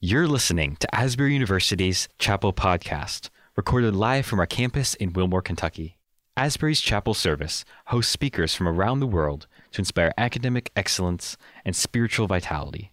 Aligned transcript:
You're 0.00 0.28
listening 0.28 0.76
to 0.76 0.94
Asbury 0.94 1.32
University's 1.32 2.08
Chapel 2.20 2.52
Podcast, 2.52 3.30
recorded 3.56 3.96
live 3.96 4.26
from 4.26 4.38
our 4.38 4.46
campus 4.46 4.94
in 4.94 5.12
Wilmore, 5.12 5.42
Kentucky. 5.42 5.98
Asbury's 6.36 6.80
Chapel 6.80 7.14
Service 7.14 7.64
hosts 7.86 8.12
speakers 8.12 8.54
from 8.54 8.68
around 8.68 9.00
the 9.00 9.08
world 9.08 9.48
to 9.72 9.80
inspire 9.80 10.14
academic 10.16 10.70
excellence 10.76 11.36
and 11.64 11.74
spiritual 11.74 12.28
vitality. 12.28 12.92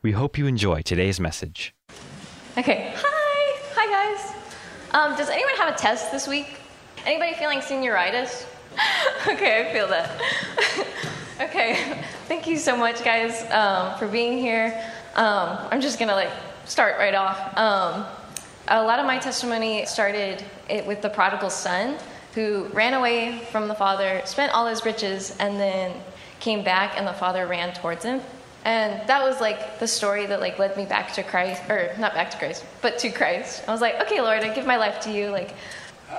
We 0.00 0.12
hope 0.12 0.38
you 0.38 0.46
enjoy 0.46 0.80
today's 0.80 1.20
message. 1.20 1.74
Okay. 2.56 2.94
Hi. 2.96 3.60
Hi, 3.74 4.14
guys. 4.16 4.34
Um, 4.94 5.18
does 5.18 5.28
anyone 5.28 5.54
have 5.56 5.74
a 5.74 5.76
test 5.76 6.10
this 6.10 6.26
week? 6.26 6.60
Anybody 7.04 7.34
feeling 7.34 7.58
senioritis? 7.58 8.46
okay, 9.28 9.68
I 9.68 9.72
feel 9.74 9.88
that. 9.88 10.18
okay. 11.42 12.02
Thank 12.26 12.46
you 12.46 12.56
so 12.56 12.74
much, 12.74 13.04
guys, 13.04 13.42
um, 13.50 13.98
for 13.98 14.08
being 14.08 14.38
here. 14.38 14.82
Um, 15.18 15.58
I'm 15.72 15.80
just 15.80 15.98
gonna 15.98 16.14
like 16.14 16.30
start 16.64 16.96
right 16.96 17.14
off. 17.14 17.58
Um, 17.58 18.06
a 18.68 18.80
lot 18.84 19.00
of 19.00 19.06
my 19.06 19.18
testimony 19.18 19.84
started 19.84 20.44
it 20.70 20.86
with 20.86 21.02
the 21.02 21.08
prodigal 21.08 21.50
son 21.50 21.96
who 22.36 22.66
ran 22.66 22.94
away 22.94 23.40
from 23.50 23.66
the 23.66 23.74
father, 23.74 24.22
spent 24.26 24.54
all 24.54 24.68
his 24.68 24.84
riches, 24.84 25.36
and 25.40 25.58
then 25.58 25.92
came 26.38 26.62
back, 26.62 26.92
and 26.96 27.04
the 27.04 27.12
father 27.12 27.48
ran 27.48 27.74
towards 27.74 28.04
him. 28.04 28.20
And 28.64 29.08
that 29.08 29.24
was 29.24 29.40
like 29.40 29.80
the 29.80 29.88
story 29.88 30.26
that 30.26 30.38
like 30.38 30.60
led 30.60 30.76
me 30.76 30.84
back 30.84 31.12
to 31.14 31.24
Christ, 31.24 31.68
or 31.68 31.90
not 31.98 32.14
back 32.14 32.30
to 32.30 32.38
Christ, 32.38 32.64
but 32.80 33.00
to 33.00 33.10
Christ. 33.10 33.64
I 33.66 33.72
was 33.72 33.80
like, 33.80 34.00
okay, 34.02 34.20
Lord, 34.20 34.44
I 34.44 34.54
give 34.54 34.66
my 34.66 34.76
life 34.76 35.00
to 35.00 35.10
you. 35.10 35.30
Like, 35.30 35.52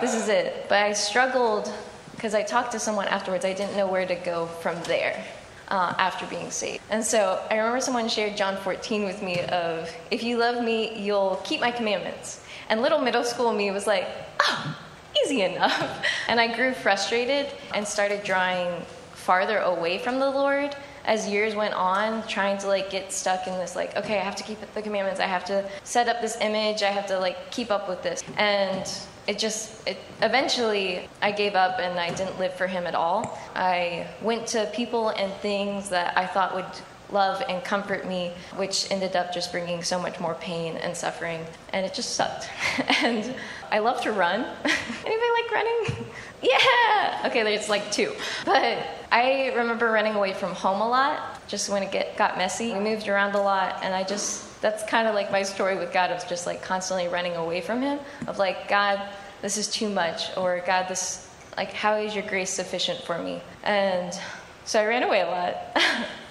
this 0.02 0.13
is 0.13 0.27
it. 0.27 0.66
But 0.68 0.84
I 0.84 0.91
struggled 0.91 1.73
because 2.16 2.34
I 2.34 2.43
talked 2.43 2.73
to 2.73 2.79
someone 2.79 3.07
afterwards. 3.07 3.45
I 3.45 3.54
didn't 3.54 3.77
know 3.77 3.88
where 3.88 4.05
to 4.05 4.16
go 4.16 4.48
from 4.48 4.76
there 4.84 5.23
uh, 5.69 5.93
after 5.97 6.25
being 6.27 6.51
saved. 6.51 6.83
And 6.89 7.03
so 7.03 7.43
I 7.49 7.57
remember 7.57 7.79
someone 7.79 8.07
shared 8.07 8.35
John 8.35 8.57
14 8.57 9.05
with 9.05 9.21
me 9.21 9.41
of, 9.41 9.89
if 10.11 10.23
you 10.23 10.37
love 10.37 10.63
me, 10.63 10.97
you'll 10.99 11.39
keep 11.43 11.61
my 11.61 11.71
commandments. 11.71 12.43
And 12.69 12.81
little 12.81 12.99
middle 12.99 13.23
school 13.23 13.53
me 13.53 13.71
was 13.71 13.87
like, 13.87 14.07
oh, 14.41 14.77
easy 15.26 15.41
enough. 15.41 16.05
And 16.27 16.39
I 16.39 16.55
grew 16.55 16.73
frustrated 16.73 17.48
and 17.73 17.87
started 17.87 18.23
drawing 18.23 18.81
farther 19.13 19.57
away 19.59 19.98
from 19.98 20.20
the 20.20 20.29
Lord 20.29 20.76
as 21.05 21.27
years 21.27 21.55
went 21.55 21.73
on 21.73 22.25
trying 22.27 22.57
to 22.57 22.67
like 22.67 22.89
get 22.89 23.11
stuck 23.11 23.47
in 23.47 23.53
this 23.53 23.75
like 23.75 23.95
okay 23.95 24.19
i 24.19 24.23
have 24.23 24.35
to 24.35 24.43
keep 24.43 24.59
the 24.73 24.81
commandments 24.81 25.19
i 25.19 25.25
have 25.25 25.45
to 25.45 25.67
set 25.83 26.07
up 26.07 26.21
this 26.21 26.37
image 26.41 26.83
i 26.83 26.89
have 26.89 27.07
to 27.07 27.19
like 27.19 27.51
keep 27.51 27.71
up 27.71 27.89
with 27.89 28.01
this. 28.03 28.23
And 28.37 28.89
it 29.27 29.37
just 29.37 29.87
it 29.87 29.97
eventually 30.21 31.07
i 31.21 31.31
gave 31.31 31.55
up 31.55 31.79
and 31.79 31.99
i 31.99 32.09
didn't 32.13 32.37
live 32.39 32.53
for 32.53 32.67
him 32.67 32.87
at 32.87 32.95
all. 32.95 33.37
I 33.55 34.07
went 34.21 34.47
to 34.47 34.70
people 34.73 35.09
and 35.09 35.31
things 35.41 35.89
that 35.89 36.17
i 36.17 36.25
thought 36.25 36.55
would 36.55 36.65
love 37.12 37.43
and 37.49 37.63
comfort 37.63 38.07
me 38.07 38.32
which 38.55 38.90
ended 38.91 39.15
up 39.15 39.34
just 39.34 39.52
bringing 39.52 39.84
so 39.84 39.99
much 39.99 40.20
more 40.20 40.35
pain 40.35 40.77
and 40.77 40.96
suffering. 40.96 41.46
And 41.74 41.85
it 41.85 41.93
just 41.93 42.16
sucked. 42.16 42.49
And 43.01 43.34
i 43.71 43.79
love 43.79 44.01
to 44.01 44.12
run. 44.12 44.41
Anybody 45.05 45.32
like 45.41 45.51
running? 45.51 46.05
Yeah! 46.41 47.24
Okay 47.26 47.43
there's 47.43 47.68
like 47.68 47.91
two. 47.91 48.13
But 48.46 48.77
i 49.12 49.51
remember 49.55 49.91
running 49.91 50.16
away 50.16 50.34
from 50.34 50.54
home 50.54 50.82
a 50.82 50.88
lot 50.88 51.46
just 51.48 51.70
when 51.70 51.84
it 51.84 51.91
get, 51.91 52.16
got 52.18 52.38
messy. 52.38 52.74
We 52.74 52.79
moved 52.79 53.07
around 53.10 53.35
a 53.35 53.41
lot 53.41 53.79
and 53.84 53.94
i 53.94 54.04
just 54.04 54.62
that's 54.62 54.84
kind 54.84 55.07
of 55.07 55.16
like 55.16 55.32
my 55.32 55.44
story 55.44 55.77
with 55.77 55.91
god 55.94 56.12
of 56.12 56.27
just 56.27 56.46
like 56.46 56.62
constantly 56.62 57.07
running 57.07 57.35
away 57.35 57.62
from 57.62 57.82
him 57.82 57.99
of 58.27 58.38
like 58.38 58.68
god 58.68 59.01
this 59.41 59.57
is 59.57 59.68
too 59.68 59.90
much 59.90 60.35
or 60.38 60.62
god 60.66 60.88
this 60.88 61.29
like 61.57 61.73
how 61.73 61.96
is 61.96 62.16
your 62.16 62.23
grace 62.26 62.51
sufficient 62.51 63.01
for 63.01 63.18
me? 63.18 63.41
And 63.63 64.18
so 64.63 64.79
i 64.79 64.85
ran 64.85 65.03
away 65.03 65.22
a 65.22 65.28
lot 65.28 65.56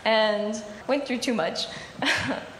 and 0.09 0.63
went 0.87 1.07
through 1.07 1.19
too 1.19 1.35
much. 1.35 1.67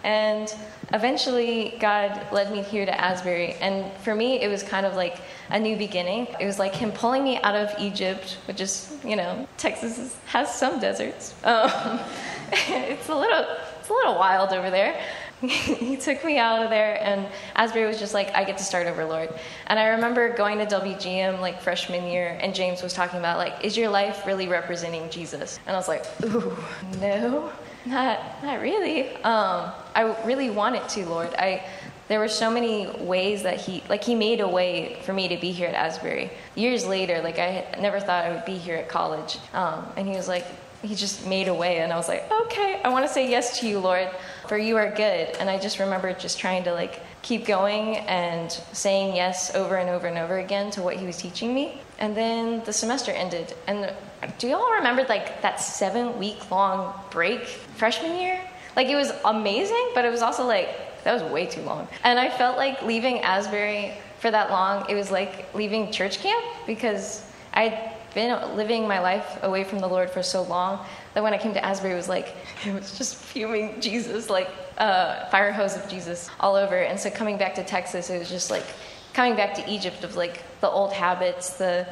And 0.05 0.55
eventually 0.93 1.77
god 1.81 2.33
led 2.33 2.51
me 2.51 2.63
here 2.63 2.87
to 2.87 3.01
asbury. 3.09 3.55
And 3.61 3.93
for 4.05 4.15
me 4.15 4.41
it 4.41 4.49
was 4.49 4.63
kind 4.63 4.87
of 4.87 4.95
like 4.95 5.17
a 5.51 5.59
new 5.59 5.77
beginning. 5.77 6.29
It 6.41 6.47
was 6.47 6.59
like 6.59 6.75
him 6.75 6.93
pulling 6.93 7.25
me 7.25 7.35
out 7.43 7.57
of 7.57 7.69
egypt 7.79 8.39
which 8.47 8.61
is 8.61 8.97
you 9.05 9.17
know 9.17 9.47
texas 9.59 10.17
has 10.27 10.55
some 10.55 10.79
deserts. 10.81 11.35
Um, 11.45 12.01
it's 12.53 13.09
a 13.09 13.15
little 13.15 13.45
it's 13.81 13.91
a 13.91 13.93
little 13.93 14.15
wild 14.15 14.51
over 14.53 14.71
there 14.71 14.95
he 15.47 15.97
took 15.97 16.25
me 16.25 16.39
out 16.39 16.63
of 16.65 16.71
there 16.71 17.01
and 17.03 17.27
asbury 17.55 17.87
was 17.87 17.99
just 17.99 18.13
like 18.13 18.35
i 18.35 18.43
get 18.43 18.59
to 18.59 18.65
start 18.65 18.87
over 18.87 19.05
lord. 19.05 19.33
And 19.69 19.79
i 19.79 19.89
remember 19.89 20.35
going 20.35 20.59
to 20.59 20.67
wgm 20.67 21.41
like 21.41 21.61
freshman 21.63 22.07
year 22.07 22.37
and 22.41 22.55
james 22.55 22.83
was 22.83 22.93
talking 22.93 23.19
about 23.19 23.39
like 23.39 23.65
is 23.65 23.77
your 23.77 23.89
life 23.89 24.27
really 24.27 24.49
representing 24.49 25.09
jesus? 25.11 25.61
And 25.67 25.77
i 25.77 25.79
was 25.79 25.89
like 25.89 26.05
ooh 26.25 26.57
no 27.01 27.53
not 27.87 28.43
not 28.43 28.61
really. 28.61 29.09
Um, 29.17 29.73
i 29.95 30.17
really 30.25 30.51
wanted 30.51 30.89
to 30.91 31.07
lord. 31.07 31.35
I 31.35 31.65
there 32.09 32.19
were 32.19 32.29
so 32.29 32.51
many 32.51 32.89
ways 33.01 33.43
that 33.43 33.61
he 33.61 33.83
like 33.89 34.03
he 34.03 34.15
made 34.15 34.41
a 34.41 34.49
way 34.49 34.99
for 35.03 35.13
me 35.13 35.29
to 35.29 35.37
be 35.37 35.53
here 35.53 35.69
at 35.69 35.75
asbury. 35.75 36.31
Years 36.55 36.87
later 36.87 37.21
like 37.23 37.39
i 37.39 37.65
never 37.81 38.01
thought 38.01 38.25
i 38.25 38.33
would 38.33 38.45
be 38.45 38.57
here 38.57 38.77
at 38.77 38.89
college. 38.89 39.39
Um, 39.55 39.87
and 39.97 40.07
he 40.07 40.15
was 40.15 40.29
like 40.29 40.47
he 40.83 40.95
just 40.95 41.27
made 41.27 41.49
a 41.49 41.55
way 41.55 41.79
and 41.79 41.93
i 41.93 41.97
was 41.97 42.09
like 42.09 42.31
okay 42.31 42.81
i 42.85 42.89
want 42.89 43.07
to 43.07 43.13
say 43.13 43.29
yes 43.29 43.59
to 43.61 43.69
you 43.69 43.79
lord 43.79 44.09
for 44.49 44.57
you 44.57 44.77
are 44.77 44.91
good. 44.91 45.37
And 45.39 45.51
i 45.51 45.59
just 45.59 45.79
remember 45.79 46.13
just 46.15 46.39
trying 46.39 46.65
to 46.65 46.73
like 46.73 47.01
keep 47.23 47.45
going 47.45 47.97
and 47.97 48.51
saying 48.73 49.15
yes 49.15 49.55
over 49.55 49.77
and 49.77 49.91
over 49.91 50.07
and 50.07 50.17
over 50.17 50.39
again 50.39 50.71
to 50.73 50.83
what 50.83 50.97
he 50.97 51.05
was 51.05 51.19
teaching 51.19 51.53
me. 51.53 51.83
And 51.99 52.17
then 52.17 52.65
the 52.65 52.73
semester 52.73 53.13
ended 53.13 53.55
and 53.67 53.93
do 54.39 54.49
you 54.49 54.57
all 54.57 54.73
remember 54.73 55.05
like 55.09 55.43
that 55.43 55.61
seven 55.61 56.19
week 56.19 56.51
long 56.51 56.95
break 57.11 57.45
freshman 57.45 58.19
year? 58.19 58.41
Like 58.75 58.89
it 58.89 58.97
was 58.97 59.13
amazing 59.25 59.91
but 59.95 60.05
it 60.05 60.11
was 60.11 60.23
also 60.23 60.47
like 60.47 60.69
that 61.05 61.13
was 61.13 61.23
way 61.31 61.47
too 61.47 61.63
long. 61.63 61.87
And 62.05 62.19
i 62.19 62.31
felt 62.31 62.57
like 62.57 62.83
leaving 62.83 63.21
asbury 63.21 63.93
for 64.19 64.31
that 64.31 64.51
long 64.51 64.87
it 64.89 64.95
was 64.95 65.11
like 65.11 65.55
leaving 65.55 65.93
church 65.93 66.21
camp 66.21 66.45
because 66.67 67.23
i 67.55 67.93
been 68.15 68.57
living 68.57 68.89
my 68.89 69.01
life 69.01 69.39
away 69.43 69.65
from 69.65 69.79
the 69.79 69.87
Lord 69.87 70.11
for 70.11 70.23
so 70.23 70.43
long 70.43 70.85
that 71.15 71.23
when 71.23 71.35
I 71.35 71.39
came 71.39 71.55
to 71.55 71.65
Asbury, 71.65 71.93
it 71.93 71.97
was 71.97 72.09
like, 72.09 72.35
it 72.67 72.75
was 72.75 72.97
just 72.97 73.17
fuming 73.17 73.81
Jesus, 73.81 74.31
like 74.31 74.51
uh, 74.79 75.27
fire 75.27 75.53
hose 75.53 75.77
of 75.77 75.89
Jesus 75.89 76.31
all 76.41 76.55
over. 76.55 76.77
And 76.77 76.99
so 76.99 77.11
coming 77.11 77.39
back 77.39 77.55
to 77.57 77.65
Texas, 77.65 78.11
it 78.11 78.19
was 78.19 78.29
just 78.29 78.51
like 78.51 78.65
coming 79.13 79.37
back 79.37 79.55
to 79.55 79.71
Egypt 79.71 80.05
of 80.05 80.17
like 80.17 80.43
the 80.61 80.69
old 80.69 80.93
habits, 80.93 81.55
the, 81.55 81.87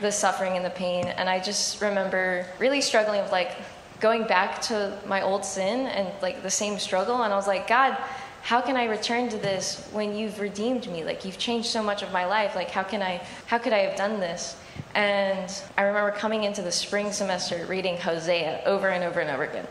the 0.00 0.12
suffering 0.12 0.56
and 0.56 0.64
the 0.64 0.70
pain. 0.70 1.06
And 1.06 1.28
I 1.28 1.40
just 1.40 1.80
remember 1.80 2.46
really 2.58 2.80
struggling 2.80 3.20
with 3.22 3.32
like 3.32 3.56
going 4.00 4.26
back 4.26 4.60
to 4.62 4.98
my 5.06 5.22
old 5.22 5.44
sin 5.44 5.86
and 5.86 6.08
like 6.22 6.42
the 6.42 6.50
same 6.50 6.78
struggle. 6.78 7.22
And 7.22 7.32
I 7.32 7.36
was 7.36 7.46
like, 7.46 7.68
God, 7.68 7.96
how 8.42 8.60
can 8.60 8.76
I 8.76 8.86
return 8.86 9.28
to 9.28 9.38
this 9.38 9.88
when 9.92 10.16
you've 10.16 10.40
redeemed 10.40 10.88
me? 10.88 11.04
Like 11.04 11.24
you've 11.24 11.38
changed 11.38 11.68
so 11.68 11.82
much 11.82 12.02
of 12.02 12.12
my 12.12 12.26
life. 12.26 12.56
Like 12.56 12.70
how 12.70 12.82
can 12.82 13.00
I, 13.00 13.22
how 13.46 13.58
could 13.58 13.72
I 13.72 13.78
have 13.78 13.96
done 13.96 14.18
this? 14.18 14.56
And 14.94 15.50
I 15.78 15.82
remember 15.82 16.10
coming 16.10 16.44
into 16.44 16.60
the 16.60 16.72
spring 16.72 17.12
semester 17.12 17.64
reading 17.66 17.96
Hosea 17.96 18.62
over 18.66 18.88
and 18.88 19.04
over 19.04 19.20
and 19.20 19.30
over 19.30 19.44
again. 19.44 19.66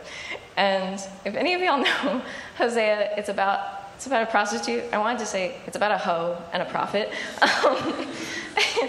And 0.56 0.94
if 1.24 1.34
any 1.34 1.54
of 1.54 1.60
y'all 1.60 1.78
know 1.84 2.22
Hosea, 2.56 3.14
it's 3.16 3.28
about 3.28 3.78
it's 3.96 4.06
about 4.08 4.22
a 4.24 4.30
prostitute. 4.32 4.82
I 4.92 4.98
wanted 4.98 5.20
to 5.20 5.26
say 5.26 5.54
it's 5.66 5.76
about 5.76 5.92
a 5.92 5.98
hoe 5.98 6.36
and 6.52 6.60
a 6.60 6.66
prophet. 6.66 7.12
Um, 7.40 8.08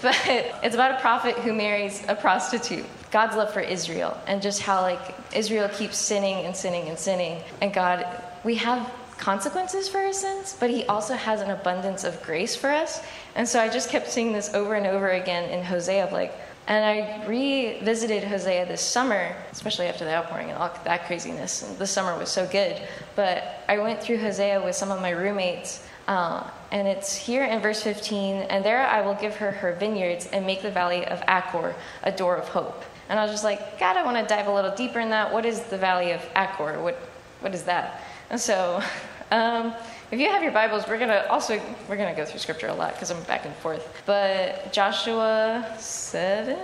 but 0.00 0.18
it's 0.62 0.74
about 0.74 0.92
a 0.92 1.00
prophet 1.00 1.34
who 1.36 1.52
marries 1.52 2.02
a 2.08 2.14
prostitute. 2.14 2.86
God's 3.10 3.36
love 3.36 3.52
for 3.52 3.60
Israel 3.60 4.18
and 4.26 4.40
just 4.40 4.62
how 4.62 4.80
like 4.80 5.14
Israel 5.34 5.68
keeps 5.68 5.98
sinning 5.98 6.46
and 6.46 6.56
sinning 6.56 6.88
and 6.88 6.98
sinning. 6.98 7.42
And 7.60 7.74
God, 7.74 8.06
we 8.42 8.54
have 8.54 8.90
consequences 9.18 9.88
for 9.88 9.98
our 9.98 10.12
sins, 10.12 10.56
but 10.58 10.70
he 10.70 10.84
also 10.86 11.14
has 11.14 11.40
an 11.40 11.50
abundance 11.50 12.04
of 12.04 12.22
grace 12.22 12.56
for 12.56 12.70
us. 12.70 13.02
And 13.34 13.48
so 13.48 13.60
I 13.60 13.68
just 13.68 13.90
kept 13.90 14.10
seeing 14.10 14.32
this 14.32 14.52
over 14.54 14.74
and 14.74 14.86
over 14.86 15.10
again 15.10 15.50
in 15.50 15.64
Hosea 15.64 16.08
like, 16.12 16.34
and 16.66 16.84
I 16.84 17.26
revisited 17.26 18.24
Hosea 18.24 18.66
this 18.66 18.80
summer, 18.80 19.36
especially 19.52 19.86
after 19.86 20.04
the 20.04 20.14
outpouring 20.14 20.48
and 20.48 20.58
all 20.58 20.70
that 20.84 21.06
craziness. 21.06 21.62
And 21.62 21.76
the 21.78 21.86
summer 21.86 22.18
was 22.18 22.30
so 22.30 22.46
good. 22.46 22.80
But 23.16 23.62
I 23.68 23.78
went 23.78 24.02
through 24.02 24.18
Hosea 24.18 24.64
with 24.64 24.74
some 24.74 24.90
of 24.90 25.00
my 25.02 25.10
roommates, 25.10 25.86
uh, 26.08 26.48
and 26.72 26.88
it's 26.88 27.14
here 27.14 27.44
in 27.44 27.60
verse 27.60 27.82
15 27.82 28.42
and 28.42 28.64
there 28.64 28.86
I 28.86 29.00
will 29.00 29.14
give 29.14 29.36
her 29.36 29.50
her 29.50 29.74
vineyards 29.74 30.26
and 30.26 30.44
make 30.44 30.60
the 30.62 30.70
valley 30.70 31.06
of 31.06 31.22
Achor 31.28 31.74
a 32.02 32.12
door 32.12 32.36
of 32.36 32.48
hope. 32.48 32.82
And 33.08 33.18
I 33.18 33.22
was 33.22 33.32
just 33.32 33.44
like, 33.44 33.78
God, 33.78 33.96
I 33.96 34.04
want 34.04 34.16
to 34.16 34.34
dive 34.34 34.46
a 34.46 34.52
little 34.52 34.74
deeper 34.74 35.00
in 35.00 35.10
that. 35.10 35.32
What 35.32 35.44
is 35.44 35.60
the 35.64 35.78
valley 35.78 36.12
of 36.12 36.20
Achor? 36.34 36.82
What, 36.82 36.96
what 37.40 37.54
is 37.54 37.64
that? 37.64 38.02
And 38.30 38.40
so, 38.40 38.82
um, 39.30 39.74
if 40.10 40.18
you 40.20 40.28
have 40.28 40.42
your 40.42 40.52
Bibles, 40.52 40.86
we're 40.86 40.98
gonna 40.98 41.24
also 41.28 41.60
we're 41.88 41.96
gonna 41.96 42.14
go 42.14 42.24
through 42.24 42.40
Scripture 42.40 42.68
a 42.68 42.74
lot 42.74 42.94
because 42.94 43.10
I'm 43.10 43.22
back 43.24 43.44
and 43.46 43.54
forth. 43.56 44.02
But 44.06 44.72
Joshua 44.72 45.74
seven, 45.78 46.58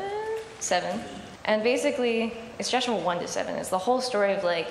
seven, 0.58 1.00
and 1.44 1.62
basically 1.62 2.34
it's 2.58 2.70
Joshua 2.70 2.96
one 2.96 3.18
to 3.18 3.28
seven. 3.28 3.56
It's 3.56 3.70
the 3.70 3.78
whole 3.78 4.00
story 4.00 4.32
of 4.32 4.44
like 4.44 4.68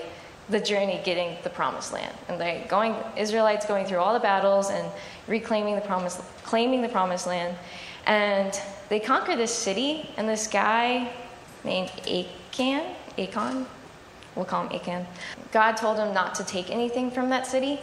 the 0.50 0.60
journey 0.60 1.00
getting 1.04 1.38
the 1.44 1.50
promised 1.50 1.94
land 1.94 2.14
and 2.28 2.40
like 2.40 2.68
going 2.70 2.96
Israelites 3.16 3.66
going 3.66 3.86
through 3.86 4.00
all 4.00 4.14
the 4.14 4.20
battles 4.20 4.70
and 4.70 4.90
reclaiming 5.28 5.76
the 5.76 5.82
promise 5.82 6.20
claiming 6.44 6.82
the 6.82 6.90
promised 6.90 7.28
land 7.28 7.56
and 8.08 8.60
they 8.90 9.00
conquer 9.00 9.36
this 9.36 9.54
city 9.54 10.10
and 10.18 10.28
this 10.28 10.48
guy 10.48 11.12
named 11.64 11.92
Achan 12.08 12.84
Achan 13.18 13.68
we'll 14.40 14.46
call 14.46 14.68
him 14.68 14.76
Achan 14.76 15.06
God 15.52 15.74
told 15.74 15.98
him 15.98 16.14
not 16.14 16.34
to 16.36 16.44
take 16.44 16.72
anything 16.72 17.12
from 17.12 17.30
that 17.30 17.46
city 17.46 17.80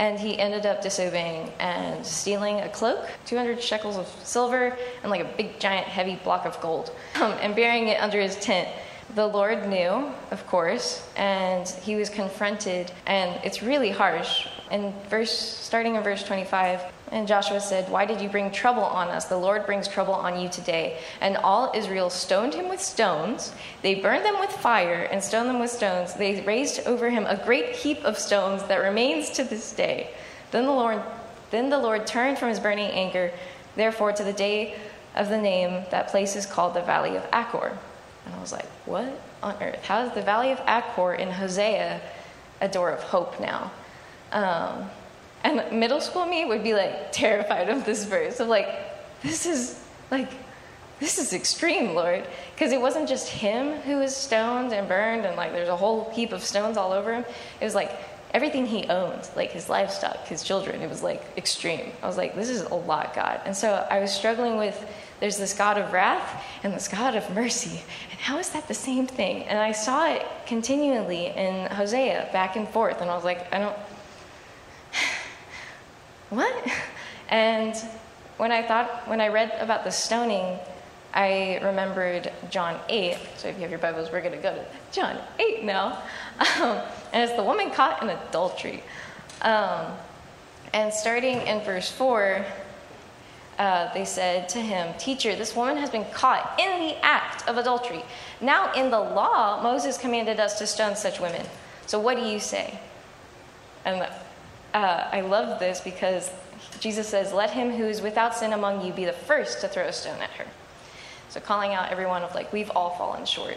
and 0.00 0.18
he 0.18 0.38
ended 0.38 0.64
up 0.64 0.80
disobeying 0.80 1.52
and 1.58 2.04
stealing 2.04 2.60
a 2.60 2.68
cloak, 2.70 3.06
200 3.26 3.62
shekels 3.62 3.98
of 3.98 4.08
silver, 4.24 4.74
and 5.02 5.10
like 5.10 5.20
a 5.20 5.30
big, 5.36 5.60
giant, 5.60 5.86
heavy 5.86 6.16
block 6.24 6.46
of 6.46 6.58
gold, 6.62 6.90
um, 7.16 7.32
and 7.42 7.54
burying 7.54 7.88
it 7.88 8.00
under 8.00 8.18
his 8.18 8.36
tent. 8.36 8.66
The 9.14 9.26
Lord 9.26 9.68
knew, 9.68 10.10
of 10.30 10.46
course, 10.46 11.06
and 11.16 11.68
he 11.68 11.96
was 11.96 12.08
confronted, 12.08 12.90
and 13.06 13.38
it's 13.44 13.62
really 13.62 13.90
harsh. 13.90 14.46
In 14.70 14.94
verse, 15.08 15.32
starting 15.32 15.96
in 15.96 16.02
verse 16.02 16.22
25, 16.22 16.82
and 17.10 17.26
Joshua 17.26 17.60
said, 17.60 17.90
Why 17.90 18.06
did 18.06 18.20
you 18.20 18.28
bring 18.28 18.52
trouble 18.52 18.84
on 18.84 19.08
us? 19.08 19.24
The 19.24 19.36
Lord 19.36 19.66
brings 19.66 19.88
trouble 19.88 20.14
on 20.14 20.40
you 20.40 20.48
today. 20.48 20.98
And 21.20 21.36
all 21.38 21.72
Israel 21.74 22.08
stoned 22.08 22.54
him 22.54 22.68
with 22.68 22.80
stones. 22.80 23.52
They 23.82 23.96
burned 23.96 24.24
them 24.24 24.38
with 24.38 24.50
fire 24.50 25.08
and 25.10 25.22
stoned 25.22 25.48
them 25.48 25.58
with 25.58 25.70
stones. 25.70 26.14
They 26.14 26.40
raised 26.42 26.86
over 26.86 27.10
him 27.10 27.26
a 27.26 27.42
great 27.44 27.74
heap 27.74 28.04
of 28.04 28.16
stones 28.16 28.62
that 28.64 28.76
remains 28.76 29.30
to 29.30 29.44
this 29.44 29.72
day. 29.72 30.10
Then 30.52 30.66
the 30.66 30.72
Lord, 30.72 31.02
then 31.50 31.68
the 31.68 31.78
Lord 31.78 32.06
turned 32.06 32.38
from 32.38 32.50
his 32.50 32.60
burning 32.60 32.90
anger. 32.90 33.32
Therefore, 33.74 34.12
to 34.12 34.22
the 34.22 34.32
day 34.32 34.76
of 35.16 35.28
the 35.28 35.38
name, 35.38 35.84
that 35.90 36.08
place 36.08 36.36
is 36.36 36.46
called 36.46 36.74
the 36.74 36.82
Valley 36.82 37.16
of 37.16 37.24
Achor. 37.32 37.76
And 38.24 38.34
I 38.36 38.40
was 38.40 38.52
like, 38.52 38.66
What 38.86 39.20
on 39.42 39.60
earth? 39.60 39.84
How 39.84 40.04
is 40.04 40.12
the 40.12 40.22
Valley 40.22 40.52
of 40.52 40.60
Achor 40.68 41.14
in 41.14 41.32
Hosea 41.32 42.00
a 42.60 42.68
door 42.68 42.90
of 42.90 43.02
hope 43.02 43.40
now? 43.40 43.72
Um, 44.32 44.90
and 45.42 45.78
middle 45.78 46.00
school 46.00 46.26
me 46.26 46.44
would 46.44 46.62
be 46.62 46.74
like 46.74 47.12
terrified 47.12 47.68
of 47.68 47.84
this 47.84 48.04
verse 48.04 48.40
of 48.40 48.48
like, 48.48 48.68
this 49.22 49.46
is 49.46 49.82
like, 50.10 50.30
this 50.98 51.18
is 51.18 51.32
extreme, 51.32 51.94
Lord. 51.94 52.24
Because 52.54 52.72
it 52.72 52.80
wasn't 52.80 53.08
just 53.08 53.28
him 53.28 53.80
who 53.80 53.96
was 53.96 54.14
stoned 54.14 54.72
and 54.72 54.86
burned 54.86 55.24
and 55.24 55.36
like 55.36 55.52
there's 55.52 55.68
a 55.68 55.76
whole 55.76 56.10
heap 56.10 56.32
of 56.32 56.42
stones 56.42 56.76
all 56.76 56.92
over 56.92 57.14
him. 57.14 57.24
It 57.60 57.64
was 57.64 57.74
like 57.74 57.92
everything 58.32 58.66
he 58.66 58.86
owned, 58.88 59.28
like 59.34 59.50
his 59.50 59.68
livestock, 59.68 60.26
his 60.26 60.42
children. 60.42 60.82
It 60.82 60.90
was 60.90 61.02
like 61.02 61.22
extreme. 61.36 61.90
I 62.02 62.06
was 62.06 62.16
like, 62.16 62.34
this 62.34 62.48
is 62.48 62.62
a 62.62 62.74
lot, 62.74 63.14
God. 63.14 63.40
And 63.44 63.56
so 63.56 63.86
I 63.90 63.98
was 63.98 64.12
struggling 64.12 64.56
with 64.56 64.86
there's 65.20 65.36
this 65.36 65.54
God 65.54 65.78
of 65.78 65.92
wrath 65.92 66.44
and 66.62 66.72
this 66.72 66.88
God 66.88 67.14
of 67.14 67.28
mercy. 67.34 67.82
And 68.10 68.20
how 68.20 68.38
is 68.38 68.50
that 68.50 68.68
the 68.68 68.74
same 68.74 69.06
thing? 69.06 69.44
And 69.44 69.58
I 69.58 69.72
saw 69.72 70.06
it 70.06 70.24
continually 70.46 71.26
in 71.26 71.66
Hosea 71.70 72.28
back 72.32 72.56
and 72.56 72.68
forth. 72.68 73.00
And 73.00 73.10
I 73.10 73.14
was 73.14 73.24
like, 73.24 73.52
I 73.52 73.58
don't 73.58 73.76
what? 76.30 76.72
And 77.28 77.76
when 78.38 78.50
I 78.52 78.66
thought, 78.66 79.06
when 79.08 79.20
I 79.20 79.28
read 79.28 79.52
about 79.60 79.84
the 79.84 79.90
stoning, 79.90 80.58
I 81.12 81.60
remembered 81.62 82.32
John 82.50 82.80
8. 82.88 83.16
So 83.36 83.48
if 83.48 83.56
you 83.56 83.62
have 83.62 83.70
your 83.70 83.78
Bibles, 83.78 84.10
we're 84.10 84.20
going 84.20 84.34
to 84.34 84.38
go 84.38 84.54
to 84.54 84.64
John 84.92 85.18
8 85.38 85.64
now. 85.64 86.02
Um, 86.58 86.80
and 87.12 87.22
it's 87.22 87.36
the 87.36 87.44
woman 87.44 87.70
caught 87.70 88.02
in 88.02 88.08
adultery. 88.08 88.82
Um, 89.42 89.92
and 90.72 90.90
starting 90.90 91.42
in 91.42 91.60
verse 91.60 91.90
4, 91.90 92.46
uh, 93.58 93.92
they 93.92 94.06
said 94.06 94.48
to 94.50 94.58
him, 94.58 94.94
Teacher, 94.98 95.36
this 95.36 95.54
woman 95.54 95.76
has 95.76 95.90
been 95.90 96.06
caught 96.12 96.58
in 96.58 96.88
the 96.88 97.04
act 97.04 97.46
of 97.46 97.58
adultery. 97.58 98.02
Now, 98.40 98.72
in 98.72 98.90
the 98.90 98.98
law, 98.98 99.62
Moses 99.62 99.98
commanded 99.98 100.40
us 100.40 100.58
to 100.60 100.66
stone 100.66 100.96
such 100.96 101.20
women. 101.20 101.44
So 101.86 101.98
what 102.00 102.16
do 102.16 102.22
you 102.22 102.40
say? 102.40 102.78
And 103.84 104.08
uh, 104.74 105.08
I 105.10 105.20
love 105.22 105.58
this 105.58 105.80
because 105.80 106.30
Jesus 106.80 107.08
says, 107.08 107.32
Let 107.32 107.50
him 107.50 107.70
who 107.70 107.84
is 107.84 108.00
without 108.00 108.34
sin 108.34 108.52
among 108.52 108.84
you 108.84 108.92
be 108.92 109.04
the 109.04 109.12
first 109.12 109.60
to 109.60 109.68
throw 109.68 109.84
a 109.84 109.92
stone 109.92 110.20
at 110.20 110.30
her. 110.30 110.46
So 111.28 111.40
calling 111.40 111.74
out 111.74 111.90
everyone 111.90 112.22
of 112.22 112.34
like, 112.34 112.52
we've 112.52 112.70
all 112.70 112.90
fallen 112.90 113.24
short. 113.24 113.56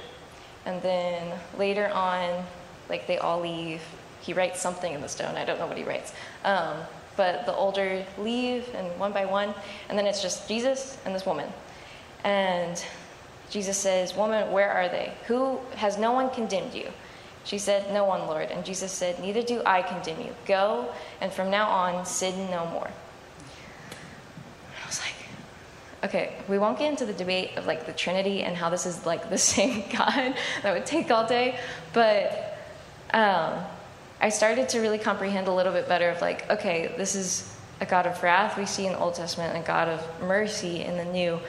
And 0.66 0.82
then 0.82 1.38
later 1.58 1.90
on, 1.90 2.46
like 2.90 3.08
they 3.08 3.18
all 3.18 3.42
leave. 3.42 3.82
He 4.22 4.34
writes 4.34 4.62
something 4.62 4.94
in 4.94 5.02
the 5.02 5.10
stone. 5.10 5.36
I 5.36 5.44
don't 5.44 5.60
know 5.60 5.68
what 5.68 5.78
he 5.78 5.84
writes. 5.84 6.14
Um, 6.46 6.78
but 7.16 7.46
the 7.46 7.54
older 7.54 8.06
leave, 8.18 8.68
and 8.74 8.88
one 9.00 9.12
by 9.12 9.26
one, 9.26 9.54
and 9.90 9.98
then 9.98 10.08
it's 10.08 10.22
just 10.22 10.48
Jesus 10.48 10.98
and 11.06 11.14
this 11.14 11.26
woman. 11.26 11.48
And 12.24 12.84
Jesus 13.50 13.78
says, 13.78 14.16
Woman, 14.16 14.52
where 14.52 14.72
are 14.72 14.88
they? 14.88 15.14
Who 15.28 15.60
has 15.76 15.98
no 15.98 16.12
one 16.12 16.30
condemned 16.30 16.74
you? 16.74 16.88
She 17.44 17.58
said, 17.58 17.94
No 17.94 18.06
one, 18.06 18.28
Lord. 18.28 18.50
And 18.52 18.66
Jesus 18.66 18.92
said, 18.92 19.20
Neither 19.20 19.42
do 19.42 19.62
I 19.66 19.82
condemn 19.82 20.22
you. 20.22 20.36
Go, 20.46 20.90
and 21.22 21.32
from 21.32 21.50
now 21.50 21.70
on, 21.70 22.06
sin 22.06 22.50
no 22.50 22.66
more. 22.68 22.90
I 24.82 24.88
was 24.88 25.00
like, 25.02 25.16
okay, 26.04 26.36
we 26.48 26.58
won't 26.58 26.80
get 26.80 26.90
into 26.90 27.06
the 27.06 27.14
debate 27.14 27.52
of 27.58 27.66
like 27.66 27.86
the 27.86 27.94
Trinity 27.94 28.44
and 28.44 28.56
how 28.56 28.70
this 28.70 28.86
is 28.86 29.06
like 29.06 29.30
the 29.30 29.38
same 29.54 29.84
God. 29.92 30.36
that 30.62 30.74
would 30.74 30.86
take 30.86 31.12
all 31.12 31.28
day. 31.28 31.60
But 31.92 32.58
um, 33.14 33.54
I 34.22 34.30
started 34.30 34.70
to 34.70 34.80
really 34.80 35.00
comprehend 35.00 35.48
a 35.48 35.54
little 35.54 35.74
bit 35.74 35.88
better 35.88 36.10
of 36.10 36.22
like, 36.22 36.50
okay, 36.50 36.94
this 36.98 37.16
is 37.16 37.54
a 37.82 37.86
God 37.86 38.08
of 38.08 38.22
wrath 38.24 38.58
we 38.58 38.66
see 38.66 38.86
in 38.86 38.94
the 38.94 39.00
Old 39.00 39.16
Testament 39.16 39.54
and 39.54 39.64
a 39.64 39.68
God 39.68 39.90
of 39.90 40.22
mercy 40.22 40.82
in 40.82 40.98
the 40.98 41.06
New. 41.06 41.40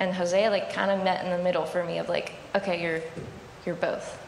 And 0.00 0.12
Hosea 0.12 0.50
like 0.50 0.72
kind 0.72 0.90
of 0.90 1.04
met 1.04 1.24
in 1.24 1.30
the 1.30 1.42
middle 1.42 1.64
for 1.64 1.84
me 1.84 1.98
of 1.98 2.08
like, 2.08 2.32
okay, 2.54 2.82
you're 2.82 3.00
you're 3.64 3.74
both. 3.74 4.22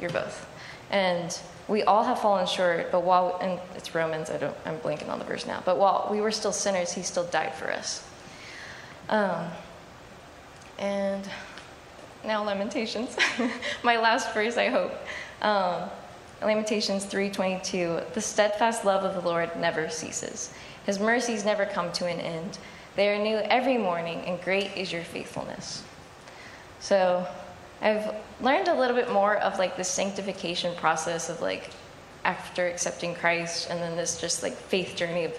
You're 0.00 0.10
both. 0.10 0.46
And 0.90 1.38
we 1.66 1.82
all 1.82 2.04
have 2.04 2.20
fallen 2.20 2.46
short, 2.46 2.92
but 2.92 3.04
while, 3.04 3.38
and 3.40 3.58
it's 3.74 3.94
Romans, 3.94 4.30
I 4.30 4.36
don't, 4.36 4.56
I'm 4.64 4.78
blanking 4.78 5.08
on 5.08 5.18
the 5.18 5.24
verse 5.24 5.46
now, 5.46 5.62
but 5.64 5.78
while 5.78 6.08
we 6.10 6.20
were 6.20 6.30
still 6.30 6.52
sinners, 6.52 6.92
he 6.92 7.02
still 7.02 7.24
died 7.24 7.54
for 7.54 7.72
us. 7.72 8.06
Um, 9.08 9.46
and 10.78 11.28
now 12.24 12.42
Lamentations, 12.42 13.16
my 13.82 13.96
last 13.96 14.32
verse, 14.34 14.56
I 14.56 14.68
hope. 14.68 14.92
Um, 15.42 15.88
Lamentations 16.42 17.06
3:22. 17.06 18.12
The 18.12 18.20
steadfast 18.20 18.84
love 18.84 19.04
of 19.04 19.14
the 19.14 19.26
Lord 19.26 19.54
never 19.56 19.88
ceases. 19.88 20.52
His 20.84 20.98
mercies 20.98 21.44
never 21.44 21.64
come 21.64 21.90
to 21.92 22.06
an 22.06 22.20
end. 22.20 22.58
They 22.96 23.08
are 23.08 23.18
new 23.18 23.36
every 23.36 23.78
morning, 23.78 24.20
and 24.26 24.40
great 24.42 24.76
is 24.76 24.92
your 24.92 25.02
faithfulness. 25.02 25.82
So 26.80 27.26
I've 27.80 28.14
learned 28.40 28.68
a 28.68 28.74
little 28.74 28.96
bit 28.96 29.12
more 29.12 29.36
of 29.36 29.58
like 29.58 29.76
the 29.76 29.84
sanctification 29.84 30.74
process 30.76 31.28
of 31.28 31.40
like 31.40 31.70
after 32.24 32.66
accepting 32.66 33.14
Christ 33.14 33.68
and 33.70 33.80
then 33.80 33.96
this 33.96 34.20
just 34.20 34.42
like 34.42 34.54
faith 34.54 34.96
journey 34.96 35.24
of 35.24 35.38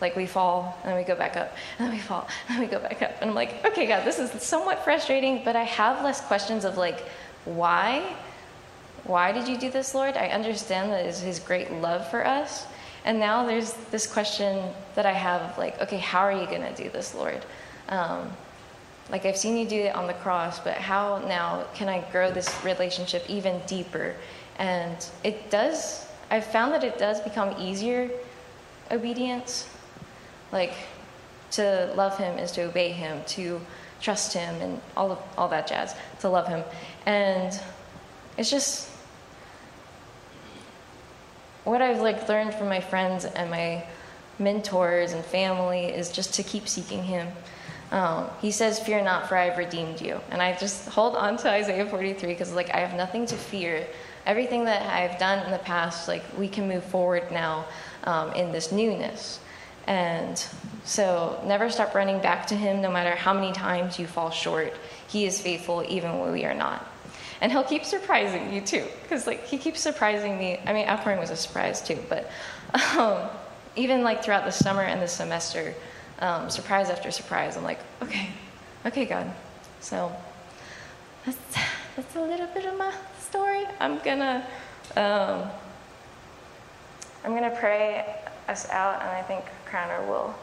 like 0.00 0.16
we 0.16 0.26
fall 0.26 0.78
and 0.82 0.90
then 0.90 0.98
we 0.98 1.04
go 1.04 1.14
back 1.14 1.36
up 1.36 1.56
and 1.78 1.86
then 1.86 1.94
we 1.94 2.00
fall 2.00 2.28
and 2.48 2.56
then 2.56 2.60
we 2.60 2.70
go 2.70 2.80
back 2.80 3.02
up. 3.02 3.12
And 3.20 3.30
I'm 3.30 3.36
like 3.36 3.64
okay 3.64 3.86
God 3.86 4.04
this 4.04 4.18
is 4.18 4.30
somewhat 4.42 4.84
frustrating 4.84 5.42
but 5.44 5.56
I 5.56 5.64
have 5.64 6.04
less 6.04 6.20
questions 6.20 6.64
of 6.64 6.76
like 6.76 7.00
why? 7.44 8.14
Why 9.04 9.32
did 9.32 9.48
you 9.48 9.58
do 9.58 9.70
this 9.70 9.94
Lord? 9.94 10.16
I 10.16 10.28
understand 10.28 10.92
that 10.92 11.06
is 11.06 11.20
his 11.20 11.40
great 11.40 11.72
love 11.72 12.08
for 12.08 12.24
us. 12.24 12.66
And 13.04 13.18
now 13.18 13.44
there's 13.44 13.72
this 13.90 14.06
question 14.06 14.72
that 14.94 15.06
I 15.06 15.12
have 15.12 15.42
of 15.42 15.58
like 15.58 15.80
okay 15.82 15.98
how 15.98 16.20
are 16.20 16.32
you 16.32 16.46
going 16.46 16.62
to 16.62 16.74
do 16.82 16.88
this 16.90 17.14
Lord? 17.14 17.44
Um, 17.88 18.30
like 19.10 19.26
I've 19.26 19.36
seen 19.36 19.56
you 19.56 19.66
do 19.66 19.80
it 19.80 19.94
on 19.94 20.06
the 20.06 20.14
cross, 20.14 20.58
but 20.58 20.74
how 20.74 21.18
now 21.26 21.64
can 21.74 21.88
I 21.88 22.00
grow 22.10 22.30
this 22.30 22.52
relationship 22.64 23.28
even 23.28 23.60
deeper? 23.66 24.14
And 24.58 24.96
it 25.24 25.50
does, 25.50 26.06
I've 26.30 26.46
found 26.46 26.72
that 26.74 26.84
it 26.84 26.98
does 26.98 27.20
become 27.20 27.54
easier 27.60 28.10
obedience. 28.90 29.68
Like 30.52 30.74
to 31.52 31.92
love 31.96 32.16
him 32.16 32.38
is 32.38 32.52
to 32.52 32.62
obey 32.62 32.92
him, 32.92 33.22
to 33.28 33.60
trust 34.00 34.32
him, 34.32 34.54
and 34.60 34.80
all 34.96 35.12
of 35.12 35.18
all 35.36 35.48
that 35.48 35.66
jazz. 35.66 35.94
To 36.20 36.28
love 36.28 36.48
him, 36.48 36.62
and 37.06 37.58
it's 38.36 38.50
just 38.50 38.88
what 41.64 41.80
I've 41.80 42.00
like 42.00 42.28
learned 42.28 42.54
from 42.54 42.68
my 42.68 42.80
friends 42.80 43.24
and 43.24 43.50
my 43.50 43.84
mentors 44.38 45.12
and 45.12 45.24
family 45.24 45.84
is 45.86 46.10
just 46.10 46.34
to 46.34 46.42
keep 46.42 46.66
seeking 46.68 47.04
him 47.04 47.28
um, 47.92 48.30
he 48.40 48.50
says, 48.50 48.80
Fear 48.80 49.02
not, 49.02 49.28
for 49.28 49.36
I 49.36 49.44
have 49.44 49.58
redeemed 49.58 50.00
you. 50.00 50.18
And 50.30 50.40
I 50.40 50.56
just 50.56 50.88
hold 50.88 51.14
on 51.14 51.36
to 51.36 51.50
Isaiah 51.50 51.86
43 51.86 52.26
because, 52.30 52.52
like, 52.54 52.70
I 52.70 52.78
have 52.78 52.96
nothing 52.96 53.26
to 53.26 53.36
fear. 53.36 53.86
Everything 54.24 54.64
that 54.64 54.82
I've 54.90 55.18
done 55.18 55.44
in 55.44 55.52
the 55.52 55.58
past, 55.58 56.08
like, 56.08 56.24
we 56.38 56.48
can 56.48 56.66
move 56.66 56.84
forward 56.84 57.30
now 57.30 57.66
um, 58.04 58.32
in 58.32 58.50
this 58.50 58.72
newness. 58.72 59.40
And 59.86 60.42
so, 60.84 61.38
never 61.44 61.68
stop 61.68 61.94
running 61.94 62.18
back 62.20 62.46
to 62.46 62.54
Him 62.54 62.80
no 62.80 62.90
matter 62.90 63.14
how 63.14 63.34
many 63.34 63.52
times 63.52 63.98
you 63.98 64.06
fall 64.06 64.30
short. 64.30 64.72
He 65.06 65.26
is 65.26 65.38
faithful 65.38 65.84
even 65.86 66.18
when 66.18 66.32
we 66.32 66.46
are 66.46 66.54
not. 66.54 66.88
And 67.42 67.52
He'll 67.52 67.62
keep 67.62 67.84
surprising 67.84 68.54
you 68.54 68.62
too, 68.62 68.86
because, 69.02 69.26
like, 69.26 69.44
He 69.44 69.58
keeps 69.58 69.80
surprising 69.80 70.38
me. 70.38 70.58
I 70.64 70.72
mean, 70.72 70.88
outpouring 70.88 71.18
was 71.18 71.30
a 71.30 71.36
surprise 71.36 71.82
too, 71.82 71.98
but 72.08 72.30
um, 72.96 73.28
even 73.76 74.02
like 74.02 74.24
throughout 74.24 74.46
the 74.46 74.52
summer 74.52 74.82
and 74.82 75.02
the 75.02 75.08
semester, 75.08 75.74
um, 76.20 76.50
surprise 76.50 76.90
after 76.90 77.10
surprise. 77.10 77.56
I'm 77.56 77.64
like, 77.64 77.80
okay, 78.02 78.28
okay, 78.86 79.04
God. 79.04 79.32
So 79.80 80.12
that's, 81.26 81.38
that's 81.96 82.16
a 82.16 82.20
little 82.20 82.46
bit 82.48 82.66
of 82.66 82.76
my 82.76 82.92
story. 83.18 83.64
I'm 83.80 83.98
gonna 84.00 84.46
um, 84.96 85.50
I'm 87.24 87.34
gonna 87.34 87.56
pray 87.58 88.16
us 88.48 88.68
out, 88.70 89.00
and 89.00 89.10
I 89.10 89.22
think 89.22 89.44
Crowner 89.70 90.06
will. 90.06 90.34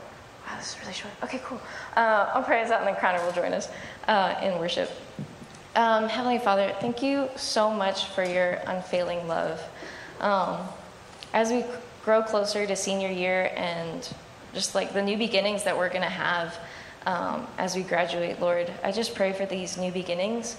Wow, 0.48 0.58
this 0.58 0.74
is 0.74 0.82
really 0.82 0.94
short. 0.94 1.14
Okay, 1.24 1.40
cool. 1.44 1.62
Uh, 1.96 2.32
I'll 2.34 2.44
pray 2.44 2.62
us 2.62 2.72
out, 2.72 2.80
and 2.80 2.88
then 2.88 2.96
Crowner 2.96 3.24
will 3.24 3.34
join 3.34 3.54
us 3.54 3.70
uh, 4.08 4.36
in 4.42 4.58
worship. 4.60 4.90
Um, 5.76 6.10
Heavenly 6.10 6.40
Father, 6.40 6.74
thank 6.80 7.04
you 7.04 7.30
so 7.36 7.70
much 7.70 8.06
for 8.06 8.24
your 8.24 8.54
unfailing 8.66 9.28
love. 9.28 9.62
Um, 10.20 10.58
as 11.34 11.52
we 11.52 11.64
grow 12.04 12.24
closer 12.24 12.66
to 12.66 12.76
senior 12.76 13.10
year 13.10 13.52
and 13.56 14.12
just 14.54 14.76
like 14.76 14.94
the 14.94 15.02
new 15.02 15.18
beginnings 15.18 15.64
that 15.64 15.78
we're 15.78 15.90
going 15.90 16.02
to 16.02 16.10
have 16.10 16.58
um, 17.06 17.48
as 17.58 17.76
we 17.76 17.84
graduate, 17.84 18.40
Lord, 18.40 18.72
I 18.84 18.92
just 18.92 19.16
pray 19.16 19.34
for 19.34 19.46
these 19.46 19.78
new 19.78 19.92
beginnings. 19.92 20.58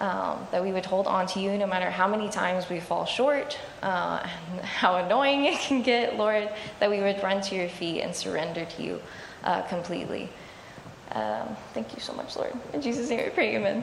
Um, 0.00 0.46
that 0.52 0.62
we 0.62 0.70
would 0.70 0.86
hold 0.86 1.08
on 1.08 1.26
to 1.28 1.40
you 1.40 1.58
no 1.58 1.66
matter 1.66 1.90
how 1.90 2.06
many 2.06 2.28
times 2.28 2.68
we 2.68 2.78
fall 2.78 3.04
short, 3.04 3.58
uh, 3.82 4.24
and 4.52 4.60
how 4.64 5.04
annoying 5.04 5.46
it 5.46 5.58
can 5.58 5.82
get, 5.82 6.16
Lord, 6.16 6.48
that 6.78 6.88
we 6.88 7.00
would 7.00 7.20
run 7.20 7.40
to 7.42 7.56
your 7.56 7.68
feet 7.68 8.02
and 8.02 8.14
surrender 8.14 8.64
to 8.64 8.82
you 8.82 9.00
uh, 9.42 9.62
completely. 9.62 10.28
Um, 11.12 11.56
thank 11.74 11.94
you 11.94 12.00
so 12.00 12.12
much, 12.12 12.36
Lord. 12.36 12.52
In 12.72 12.80
Jesus' 12.80 13.08
name 13.10 13.24
we 13.24 13.30
pray, 13.30 13.56
amen. 13.56 13.82